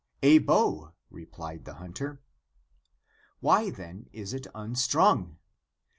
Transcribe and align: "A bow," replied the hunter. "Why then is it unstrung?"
"A 0.23 0.39
bow," 0.39 0.93
replied 1.11 1.65
the 1.65 1.75
hunter. 1.75 2.23
"Why 3.39 3.69
then 3.69 4.09
is 4.11 4.33
it 4.33 4.47
unstrung?" 4.55 5.37